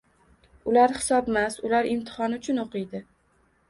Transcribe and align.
Ular 0.71 0.95
hisobmas, 0.95 1.61
ular 1.69 1.93
imtihon 1.93 2.39
uchun 2.43 2.67
o’qiydi. 2.67 3.09